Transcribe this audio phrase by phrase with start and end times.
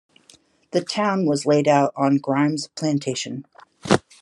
[0.71, 3.45] The town was laid out on Grimes' plantation.